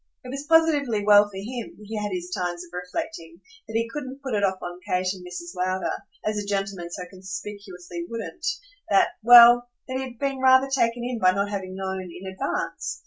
[0.23, 4.23] It was positively well for him, he had his times of reflecting, that he couldn't
[4.23, 5.53] put it off on Kate and Mrs.
[5.55, 5.93] Lowder,
[6.25, 8.47] as a gentleman so conspicuously wouldn't,
[8.89, 12.99] that well, that he had been rather taken in by not having known in advance!